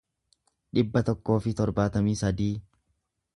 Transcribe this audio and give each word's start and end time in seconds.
dhibba 0.77 1.03
tokkoo 1.09 1.37
fi 1.43 1.53
torbaatamii 1.61 2.17
sadii 2.23 2.53